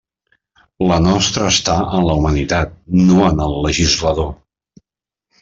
La 0.91 0.95
nostra 1.07 1.49
està 1.55 1.75
en 1.97 2.07
la 2.07 2.15
humanitat, 2.21 2.73
no 3.11 3.21
en 3.27 3.45
el 3.49 3.55
legislador. 3.69 4.35